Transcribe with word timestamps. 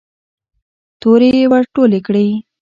تورې 1.01 1.29
يې 1.39 1.45
ور 1.51 1.63
ټولې 1.73 1.99
کړې. 2.07 2.27